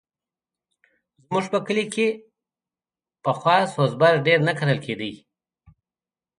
زموږ 1.23 1.45
په 1.53 1.59
کلي 1.67 1.85
کښې 1.93 2.07
پخوا 3.23 3.57
سوز 3.73 3.91
بر 4.01 4.13
ډېر 4.25 4.39
نه 4.47 4.53
کرل 4.59 4.79
کېدی. 4.85 5.13